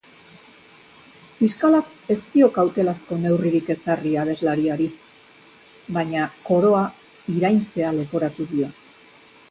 [1.41, 4.89] Fiskalak ez dio kautelazko neurririk ezarri abeslariari,
[5.99, 6.83] baina koroa
[7.37, 8.77] iraintzea leporatu dio.